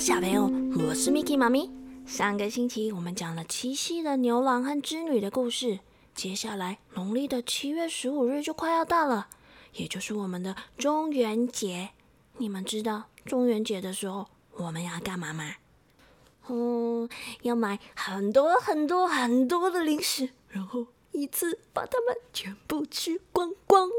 [0.00, 1.70] 小朋友，我是 Miki 妈咪。
[2.06, 5.80] 上个星期我们讲了七夕的牛郎和织女的故事，
[6.14, 9.28] 接下来农历的七月十五日就快要到了，
[9.74, 11.90] 也就是我们的中元节。
[12.38, 15.56] 你们知道中元节的时候我们要干嘛吗？
[16.48, 17.06] 嗯，
[17.42, 23.90] 要买很多很多很多的零食，然后一次把它们全部吃光光。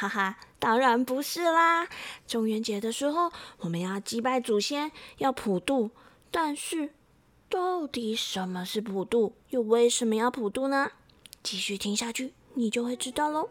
[0.00, 1.86] 哈哈，当然不是啦！
[2.26, 5.90] 中元节的时候，我们要祭拜祖先，要普渡。
[6.30, 6.94] 但是，
[7.50, 9.34] 到底什么是普渡？
[9.50, 10.90] 又为什么要普渡呢？
[11.42, 13.50] 继续听下去，你就会知道喽。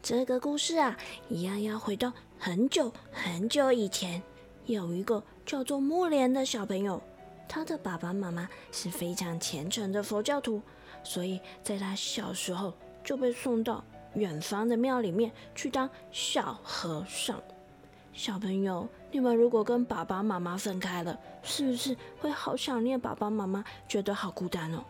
[0.00, 0.96] 这个故事啊，
[1.28, 4.22] 一样要回到很久很久以前，
[4.66, 7.02] 有一个叫做木莲的小朋友，
[7.48, 10.62] 他的爸爸妈妈是非常虔诚的佛教徒，
[11.02, 13.84] 所以在他小时候就被送到。
[14.16, 17.40] 远方的庙里面去当小和尚。
[18.12, 24.82] 小朋友，你们如果跟爸爸妈妈分开了，是不是会好想念爸爸妈妈，觉得好孤单哦？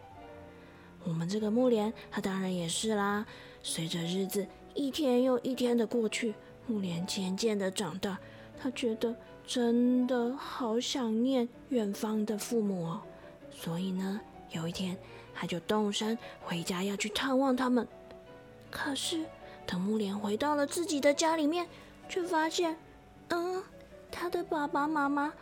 [1.04, 3.26] 我们这个木莲，他当然也是啦。
[3.62, 6.34] 随着日子一天又一天的过去，
[6.68, 8.16] 木莲渐渐的长大，
[8.60, 13.02] 他觉得真的好想念远方的父母哦。
[13.50, 14.20] 所以呢，
[14.52, 14.96] 有一天
[15.34, 17.86] 他就动身回家要去探望他们。
[18.70, 19.24] 可是，
[19.66, 21.66] 等木莲回到了自己的家里面，
[22.08, 22.78] 却发现，
[23.28, 23.62] 嗯，
[24.10, 25.32] 他的爸爸妈妈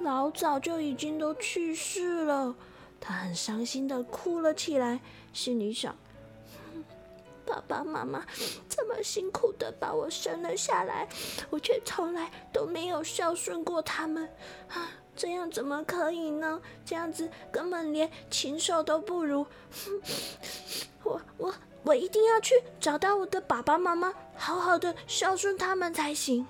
[0.00, 2.54] 老早就已经都去世了。
[3.00, 5.00] 他很伤心的哭了起来，
[5.32, 5.96] 心里想：
[7.46, 8.24] 爸爸妈妈
[8.68, 11.08] 这么辛苦的把我生了下来，
[11.50, 14.28] 我却从来都没有孝顺过他们！
[15.16, 16.60] 这样怎么可以呢？
[16.84, 19.46] 这样子根本连禽兽都不如。
[21.02, 21.54] 我我。
[21.86, 26.44] 我一定要去找到我的爸爸妈妈，好好的孝顺他们才行。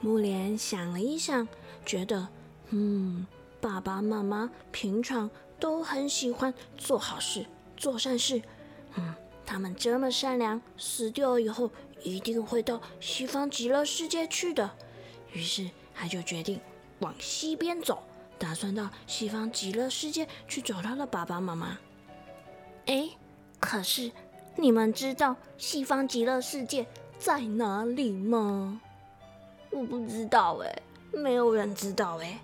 [0.00, 1.46] 木莲想了一想，
[1.84, 2.26] 觉得，
[2.70, 3.26] 嗯，
[3.60, 7.44] 爸爸妈妈平常都很喜欢做好事、
[7.76, 8.40] 做善事，
[8.96, 9.14] 嗯，
[9.44, 11.70] 他们这么善良，死掉以后
[12.02, 14.70] 一定会到西方极乐世界去的。
[15.32, 16.58] 于是他就决定
[17.00, 18.02] 往西边走，
[18.38, 21.78] 打算到西方极乐世界去找他的爸爸妈妈。
[22.86, 23.10] 哎。
[23.62, 24.10] 可是，
[24.56, 26.84] 你们知道西方极乐世界
[27.16, 28.80] 在哪里吗？
[29.70, 32.40] 我不知道哎，没有人知道哎。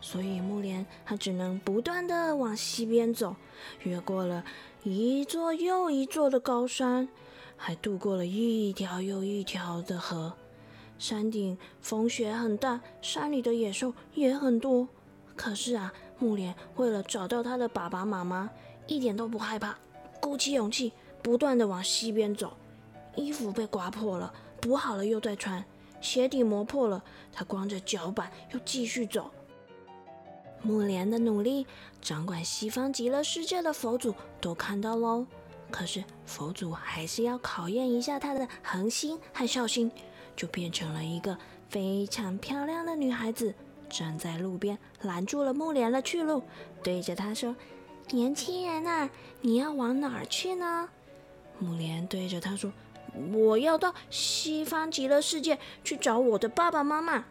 [0.00, 3.36] 所以木莲他只能不断的往西边走，
[3.84, 4.44] 越过了
[4.82, 7.08] 一座又一座的高山，
[7.56, 10.34] 还渡过了一条又一条的河。
[10.98, 14.88] 山顶风雪很大，山里的野兽也很多。
[15.36, 18.50] 可是啊，木莲为了找到他的爸爸妈妈，
[18.88, 19.78] 一点都不害怕。
[20.28, 22.52] 鼓起勇气，不断的往西边走。
[23.16, 24.30] 衣服被刮破了，
[24.60, 25.64] 补好了又再穿；
[26.02, 27.02] 鞋底磨破了，
[27.32, 29.30] 他光着脚板又继续走。
[30.60, 31.66] 木莲的努力，
[32.02, 35.24] 掌管西方极乐世界的佛祖都看到喽。
[35.70, 39.90] 可是佛祖还是要考验一下他的恒心和孝心，
[40.36, 41.38] 就变成了一个
[41.70, 43.54] 非常漂亮的女孩子，
[43.88, 46.42] 站在路边拦住了木莲的去路，
[46.82, 47.56] 对着他说。
[48.10, 49.10] 年轻人啊，
[49.42, 50.88] 你要往哪儿去呢？
[51.58, 52.72] 木莲对着他说
[53.34, 57.24] ：“我要到西方极乐世界去找我的爸爸妈妈。”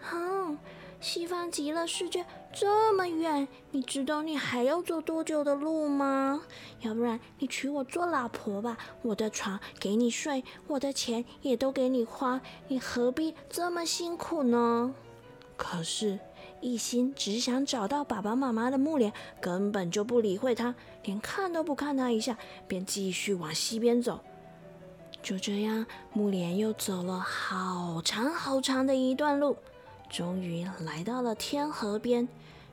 [0.00, 0.58] 哼，
[1.00, 6.42] 西方极乐世界这么远，你知道你还要走多久的路吗？
[6.80, 14.94] 要不然你娶我做老婆吧，我的床给你睡，我的钱也都给你花，你何必这么辛苦呢？
[15.56, 16.20] 可是。
[16.64, 24.18] 一心只想找到爸爸妈妈的木莲根本就不理会他，连看都不看他一下，便继续往西边走。
[25.22, 29.58] 就这样，木莲又走了好长好长的一段路，
[30.08, 32.26] 终于来到了天河边。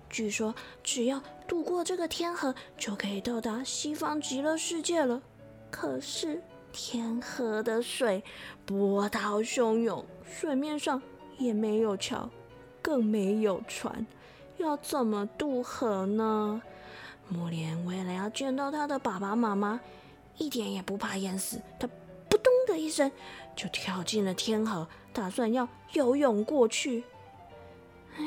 [0.09, 5.21] 据说，只要渡过这个天河，就可以到达西方极乐世界了。
[5.69, 6.41] 可是，
[6.71, 8.23] 天河的水
[8.65, 11.01] 波涛汹涌，水面上
[11.37, 12.29] 也没有桥。
[12.81, 14.05] 更没有船，
[14.57, 16.61] 要怎么渡河呢？
[17.29, 19.79] 木莲为了要见到他的爸爸妈妈，
[20.37, 21.87] 一点也不怕淹死，他
[22.29, 23.11] 扑通的一声
[23.55, 27.03] 就跳进了天河，打算要游泳过去。
[28.17, 28.23] 哎，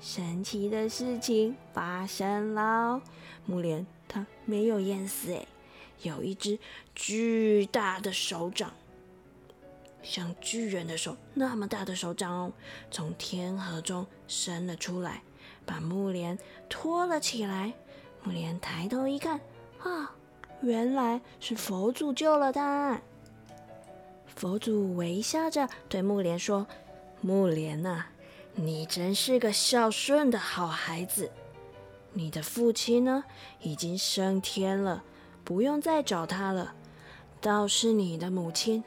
[0.00, 3.02] 神奇的事情发生了，
[3.46, 5.46] 木莲他没有淹死，哎，
[6.02, 6.58] 有一只
[6.94, 8.72] 巨大的手掌。
[10.02, 12.52] 像巨人的手那么大的手掌哦，
[12.90, 15.22] 从天河中伸了出来，
[15.64, 16.38] 把木莲
[16.68, 17.72] 托了起来。
[18.24, 19.40] 木莲抬头一看，
[19.80, 20.14] 啊，
[20.60, 23.00] 原来是佛祖救了他。
[24.34, 26.66] 佛祖微笑着对木莲说
[27.20, 28.08] ：“木莲啊，
[28.54, 31.30] 你真是个孝顺的好孩子。
[32.12, 33.24] 你的父亲呢，
[33.60, 35.02] 已经升天了，
[35.44, 36.74] 不用再找他了。
[37.40, 38.84] 倒是你的母亲，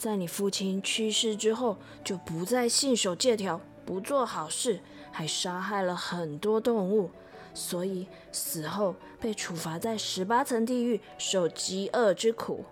[0.00, 4.80] 在你父亲去世之后，就不再信守戒条，不做好事，
[5.12, 7.10] 还杀害了很多动物，
[7.52, 12.64] 所以死后被处罚在十八层地狱，受饥饿之苦。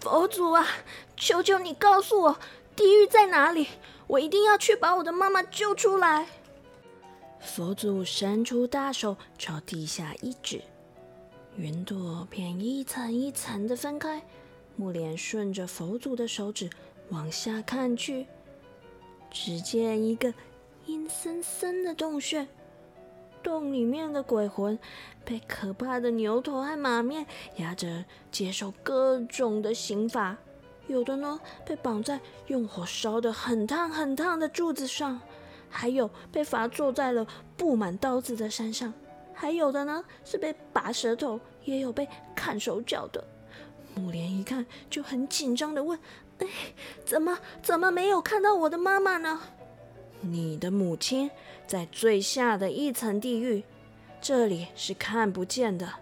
[0.00, 0.66] 佛祖啊，
[1.16, 2.36] 求求你告诉我，
[2.74, 3.68] 地狱在哪里？
[4.08, 6.26] 我一定要去把我的妈妈救出来。
[7.38, 10.62] 佛祖伸出大手朝地下一指，
[11.54, 14.20] 云朵便一层一层的分开。
[14.76, 16.68] 木莲顺着佛祖的手指
[17.10, 18.26] 往下看去，
[19.30, 20.32] 只见一个
[20.86, 22.46] 阴森森的洞穴，
[23.42, 24.78] 洞里面的鬼魂
[25.24, 27.26] 被可怕的牛头和马面
[27.56, 30.36] 压着，接受各种的刑罚。
[30.88, 35.20] 有的呢，被绑在用火烧的很烫很烫的柱子上。
[35.74, 37.26] 还有被罚坐在了
[37.56, 38.92] 布满刀子的山上，
[39.32, 43.24] 还有的呢是被拔舌头，也有被砍手脚的。
[43.94, 45.98] 木莲一看就很紧张的问
[46.38, 46.46] ：“哎，
[47.04, 49.40] 怎么怎么没有看到我的妈妈呢？”
[50.22, 51.30] 你的母亲
[51.66, 53.64] 在最下的一层地狱，
[54.20, 55.94] 这里是看不见的。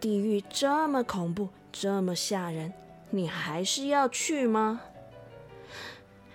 [0.00, 2.72] 地狱这么恐怖，这么吓人，
[3.10, 4.80] 你还是要去吗？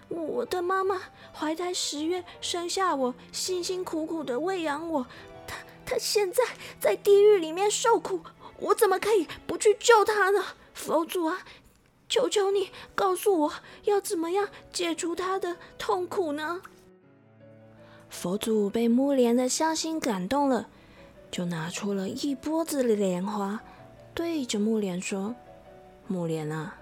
[0.10, 1.02] 我的妈妈
[1.34, 5.08] 怀胎十月生下我，辛辛苦苦的喂养我，
[5.48, 6.44] 她她现在
[6.80, 8.20] 在地狱里面受苦，
[8.60, 10.44] 我怎么可以不去救她呢？
[10.74, 11.40] 佛祖啊，
[12.10, 13.54] 求求你告诉我
[13.84, 16.62] 要怎么样解除他的痛苦呢？
[18.10, 20.68] 佛祖被木莲的孝心感动了，
[21.32, 23.62] 就拿出了一钵子的莲花，
[24.14, 25.36] 对着木莲说
[26.08, 26.76] ：“木莲啊，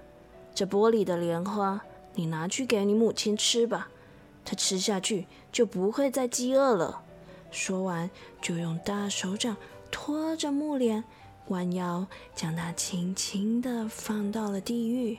[0.54, 1.82] 这钵里的莲花。”
[2.14, 3.88] 你拿去给你母亲吃吧，
[4.44, 7.04] 她吃下去就不会再饥饿了。
[7.52, 8.10] 说完，
[8.42, 9.56] 就用大手掌
[9.90, 11.06] 托着木莲，
[11.48, 15.18] 弯腰将它轻轻的放到了地狱。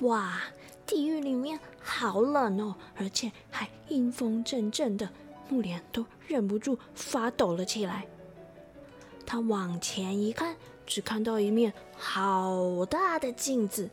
[0.00, 0.40] 哇，
[0.84, 5.08] 地狱里面好冷哦，而且还阴风阵阵的，
[5.48, 8.06] 木莲都忍不住发抖了起来。
[9.24, 13.88] 他往前一看，只看到一面好大的镜子。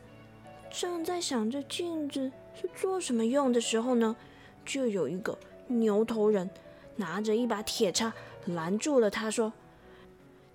[0.68, 4.16] 正在想着镜子是做什么用的时候呢，
[4.64, 5.38] 就有一个
[5.68, 6.50] 牛头人
[6.96, 8.12] 拿着一把铁叉
[8.46, 9.52] 拦住了他，说：“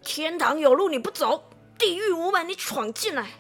[0.06, 1.44] 天堂有路你不走，
[1.78, 3.32] 地狱无门你闯进来。”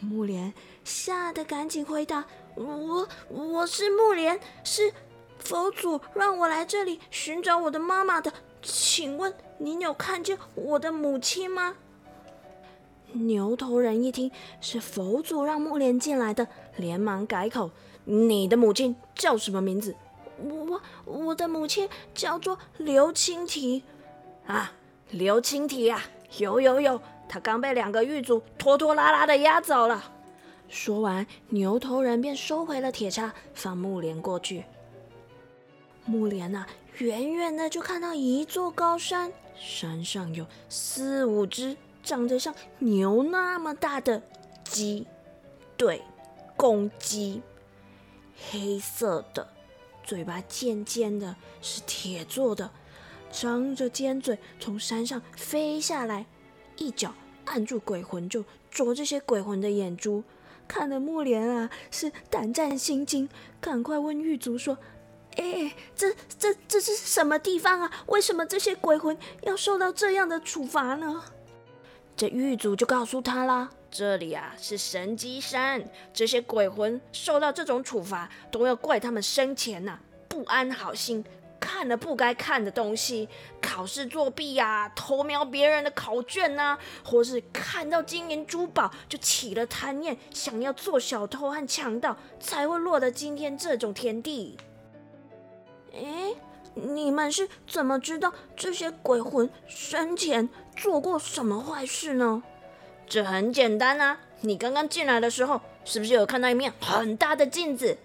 [0.00, 0.52] 木莲
[0.84, 2.26] 吓得赶紧回答
[2.56, 4.92] ：“我我是木莲，是
[5.38, 8.32] 佛祖让我来这里寻找我的妈妈的。
[8.60, 11.76] 请问您有看见我的母亲吗？”
[13.12, 14.30] 牛头人一听
[14.60, 17.70] 是佛祖让木莲进来的，连忙改口
[18.04, 19.94] ：“你的母亲叫什么名字
[20.42, 23.84] ？”“我我的母亲叫做刘青提。
[24.48, 24.72] ”“啊，
[25.12, 26.02] 刘青提啊，
[26.38, 30.12] 有有有，他刚被两个狱卒拖拖拉拉的押走了。”
[30.68, 34.64] 说完，牛头人便收回了铁叉，放木莲过去。
[36.06, 36.66] 木莲呐，
[36.98, 41.76] 远远的就看到一座高山，山上有四五只。
[42.02, 44.20] 长得像牛那么大的
[44.64, 45.06] 鸡，
[45.76, 46.02] 对，
[46.56, 47.40] 公鸡，
[48.50, 49.46] 黑色的，
[50.02, 52.68] 嘴巴尖尖的，是铁做的，
[53.32, 56.26] 张着尖嘴从山上飞下来，
[56.76, 57.12] 一脚
[57.46, 60.22] 按住鬼魂就啄这些鬼魂的眼珠，
[60.68, 63.28] 看得木莲啊是胆战心惊，
[63.60, 64.78] 赶快问狱卒说
[65.36, 67.90] ：“哎，这这这是什么地方啊？
[68.06, 71.24] 为什么这些鬼魂要受到这样的处罚呢？”
[72.14, 79.98] 这狱卒就告诉他啦：“这里啊是神机山，这些鬼魂受到这种处罚，都要怪他们生前呐
[80.28, 81.24] 不安好心，
[81.72, 83.26] 看了不该看的东西，
[83.62, 94.58] 考试作弊呀，偷瞄别人的考卷呐，或是看到金银珠宝就起了贪念，想要做小偷和强盗，才会落得今天这种田地。”
[95.96, 96.34] 哎。
[96.74, 102.42] 你们是怎么知道这些鬼魂生前做过什么坏事呢？
[103.06, 104.18] 这很简单啊！
[104.40, 107.98] 你刚刚进来的时候，是不是有看到一面很大的镜子？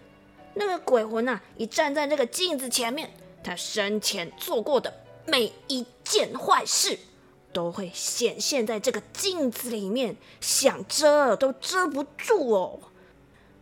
[0.56, 3.10] 那个鬼魂呐，一站在那个镜子前面，
[3.44, 4.94] 他生前做过的
[5.26, 6.98] 每一件坏事，
[7.54, 12.80] 都会显现在这个镜子里面，想遮都遮不住哦。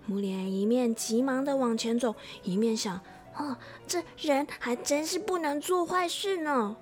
[0.06, 3.00] 木莲一面急忙的往前走，一面想。
[3.38, 6.78] 哦，这人还真是不能做坏事呢。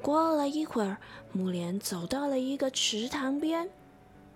[0.00, 0.96] 过了一会儿，
[1.32, 3.70] 木莲走到了一个池塘边。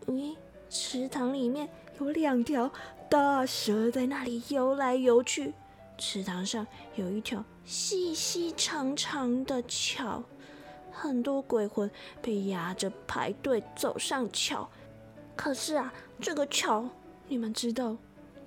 [0.07, 0.37] 咦，
[0.71, 1.69] 池塘里面
[1.99, 2.71] 有两条
[3.11, 5.53] 大蛇在那里游来游去。
[5.99, 10.23] 池塘上有一条细细长长的桥，
[10.93, 11.91] 很多鬼魂
[12.23, 14.71] 被压着排队走上桥。
[15.35, 16.89] 可是啊，这个桥
[17.27, 17.97] 你们知道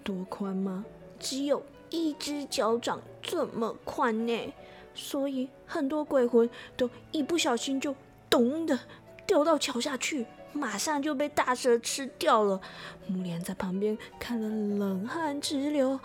[0.06, 0.86] 多宽吗？
[1.20, 4.54] 只有一只脚掌这么宽呢。
[4.96, 7.94] 所以很多鬼魂都一不小心就
[8.30, 8.80] 咚的
[9.28, 12.62] 掉到桥下去，马上就被大蛇吃掉了。
[13.06, 14.48] 木莲在旁边看了
[14.78, 16.00] 冷汗直流。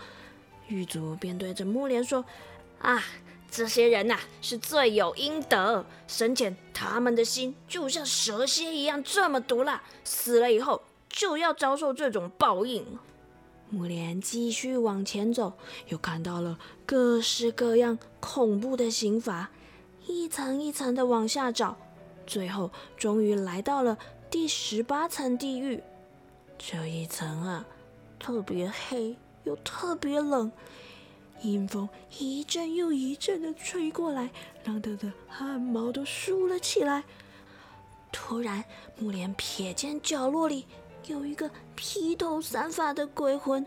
[0.67, 2.25] 狱卒便对着木莲说
[2.79, 3.03] ：“啊，
[3.49, 12.85] 这些人呐是罪有应得，生前他们的心就像蛇蝎一样这么毒辣，死了以后就要遭受这种报应。”
[13.71, 15.53] 木莲继续往前走，
[15.87, 19.49] 又看到了各式各样恐怖的刑罚，
[20.05, 21.75] 一层一层的往下找，
[22.27, 23.97] 最后终于来到了
[24.29, 25.81] 第十八层地狱。
[26.59, 27.65] 这一层啊，
[28.19, 30.51] 特别黑又特别冷，
[31.41, 31.87] 阴风
[32.17, 34.29] 一阵又一阵的吹过来，
[34.63, 37.03] 让他的汗毛都竖了起来。
[38.11, 38.63] 突然，
[38.97, 40.65] 木莲瞥见角落里。
[41.07, 43.63] 有一个披头散发的鬼魂，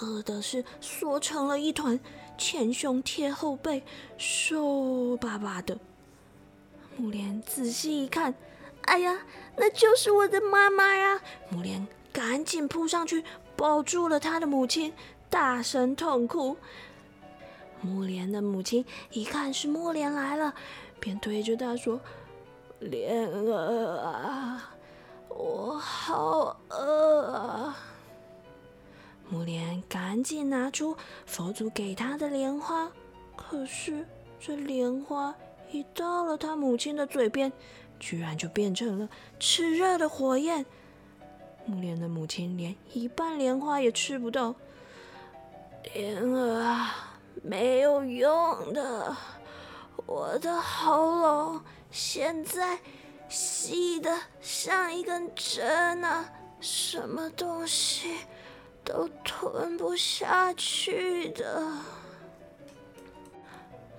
[0.00, 1.98] 饿的是缩成了一团，
[2.36, 3.82] 前胸贴后背，
[4.18, 5.78] 瘦巴巴的。
[6.98, 8.34] 木莲仔细一看，
[8.82, 9.24] 哎呀，
[9.56, 11.22] 那就是我的妈妈呀！
[11.48, 13.24] 木莲赶紧扑上去
[13.56, 14.92] 抱住了他的母亲，
[15.30, 16.58] 大声痛哭。
[17.82, 20.54] 木莲的母亲一看是木莲来了，
[20.98, 22.00] 便对着他说
[22.80, 24.74] ：“莲儿啊！”
[25.28, 27.76] 我好饿啊！
[29.28, 32.92] 木莲赶紧拿出佛祖给他的莲花，
[33.34, 34.06] 可是
[34.38, 35.34] 这莲花
[35.70, 37.50] 一到了他母亲的嘴边，
[37.98, 39.08] 居然就变成了
[39.40, 40.66] 炽热的火焰。
[41.64, 44.54] 木莲的母亲连一半莲花也吃不到。
[45.94, 47.11] 莲儿啊，
[47.42, 49.16] 没有用的，
[50.06, 51.60] 我的喉咙
[51.90, 52.78] 现在……
[53.28, 58.14] 细的像一根针啊，什么东西
[58.84, 61.66] 都吞不下去的。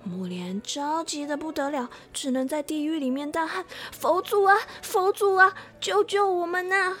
[0.04, 6.96] 木莲着急的不得了，只能在地狱里面大喊：“佛祖啊，佛祖啊，救救我们呐！”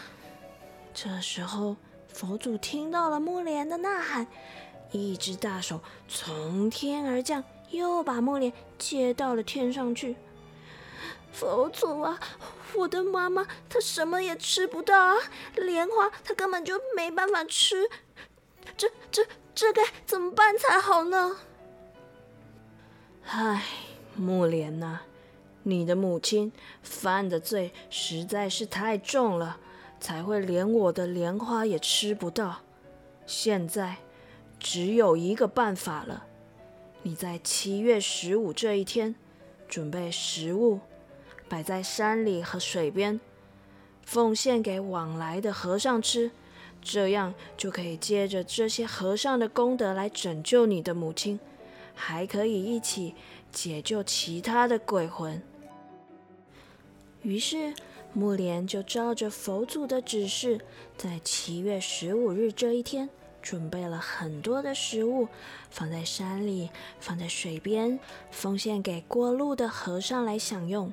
[0.92, 1.76] 这时候，
[2.08, 4.26] 佛祖听到了木莲的呐喊，
[4.94, 10.14] 一只大手从天而降，又把木莲接到了天上去。
[11.32, 12.20] 佛祖啊，
[12.76, 15.16] 我的妈妈她什么也吃不到啊，
[15.56, 17.88] 莲花她根本就没办法吃，
[18.76, 21.38] 这这这该怎么办才好呢？
[23.26, 23.64] 唉，
[24.14, 25.00] 木莲呐，
[25.64, 29.58] 你的母亲犯的罪实在是太重了，
[29.98, 32.60] 才会连我的莲花也吃不到。
[33.26, 33.96] 现在
[34.64, 36.24] 只有一个办法了，
[37.02, 39.14] 你在七月十五这一天
[39.68, 40.80] 准备食物。
[41.46, 43.20] 摆在山里和水边，
[44.06, 46.30] 奉献给往来的和尚吃，
[46.80, 51.38] 这样就可以借着这些和尚的功德来拯救你的母亲，
[51.94, 53.14] 还可以一起
[53.52, 55.42] 解救其他的鬼魂。
[57.20, 57.74] 于是
[58.14, 60.58] 木莲就照着佛祖的指示，
[60.96, 63.10] 在七月十五日这一天，
[63.44, 65.28] 准备了很多的食物，
[65.68, 70.90] 放在山里，放在水边，奉献给过路的和尚来享用。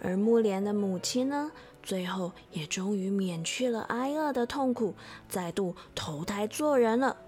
[0.00, 4.94] 而木莲的母亲呢，最后也终于免去了挨饿的痛苦，
[5.28, 7.18] 再度投胎做人了。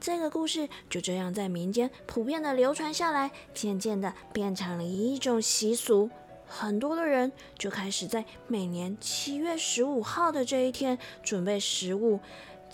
[0.00, 6.08] 这个故事就这样在民间普遍的流传下来，渐渐的变成了一种习俗。
[6.46, 12.20] 很多的人就开始在每年七月十五号的这一天准备食物，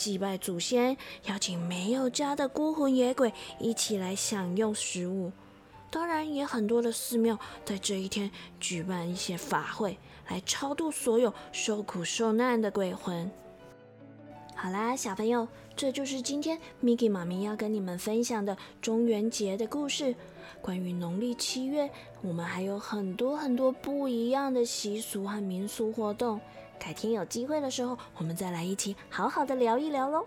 [0.01, 5.31] 祭拜祖先，邀请没有家的孤魂野鬼一起来享用食物。
[5.91, 9.99] 当然，也很多的寺庙在这一天举办一些法会，
[10.31, 13.31] 来超度所有受苦受难的鬼魂。
[14.55, 20.15] 好啦，小朋友，这就是今天 Miki 妈咪要跟你们分享的中元节的故事。
[20.63, 21.91] 关于农历七月，
[22.23, 26.41] 我们还有很多很多不一样的习俗和民俗活动。
[26.81, 30.27] 改天有机会的时候，我们再来一起好好的聊一聊喽。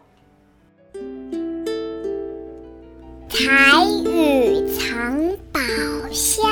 [3.28, 5.60] 彩雨藏宝
[6.12, 6.46] 箱。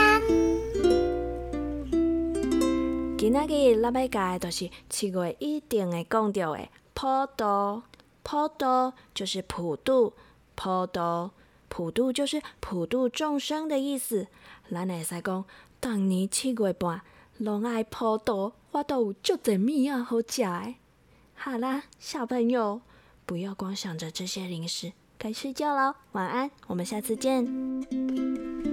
[3.16, 7.06] 今仔日咱要教的就是七月一定会讲到的普
[7.38, 7.84] 渡。
[8.24, 10.14] 普渡就是普渡，
[10.56, 11.30] 普渡，
[11.70, 14.28] 普渡就是普渡众生的意思。
[14.72, 15.46] 咱会使讲，
[15.80, 17.02] 当年七月半，
[17.38, 20.76] 拢爱普渡，我都有足侪物啊好食诶。
[21.36, 22.82] 好啦，小朋友。
[23.26, 25.96] 不要光想着这些零食，该睡觉了。
[26.14, 28.71] 晚安，我们下次见。